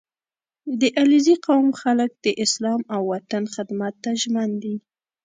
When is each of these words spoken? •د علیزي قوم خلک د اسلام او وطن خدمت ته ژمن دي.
•د 0.79 0.81
علیزي 0.99 1.35
قوم 1.47 1.67
خلک 1.81 2.11
د 2.25 2.27
اسلام 2.43 2.81
او 2.93 3.01
وطن 3.13 3.43
خدمت 3.55 3.93
ته 4.03 4.11
ژمن 4.21 4.49
دي. 4.63 4.75